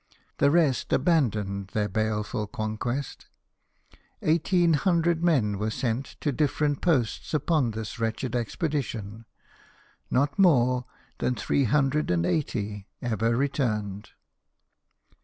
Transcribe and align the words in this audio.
The 0.39 0.49
rest 0.49 0.91
abandoned 0.91 1.67
their 1.73 1.87
baleful 1.87 2.47
conquest. 2.47 3.27
Eighteen 4.23 4.73
hundred 4.73 5.23
men 5.23 5.59
were 5.59 5.69
sent 5.69 6.15
to 6.21 6.31
different 6.31 6.81
posts 6.81 7.35
upon 7.35 7.69
this 7.69 7.99
wretched 7.99 8.35
expedition; 8.35 9.25
not 10.09 10.39
more 10.39 10.85
than 11.19 11.35
three 11.35 11.65
hundred 11.65 12.09
and 12.09 12.25
eighty 12.25 12.87
ever 12.99 13.37
returned. 13.37 14.09